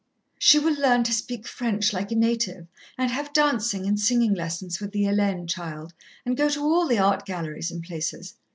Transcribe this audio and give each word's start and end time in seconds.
"She 0.39 0.57
will 0.57 0.73
learn 0.73 1.03
to 1.03 1.13
speak 1.13 1.45
French 1.47 1.93
like 1.93 2.11
a 2.11 2.15
native, 2.15 2.65
and 2.97 3.11
have 3.11 3.31
dancing 3.33 3.85
and 3.85 3.99
singing 3.99 4.33
lessons 4.33 4.79
with 4.81 4.93
the 4.93 5.03
Hélène 5.03 5.47
child, 5.47 5.93
and 6.25 6.35
go 6.35 6.49
to 6.49 6.59
all 6.59 6.87
the 6.87 6.97
art 6.97 7.23
galleries 7.23 7.69
and 7.69 7.83
places.... 7.83 8.33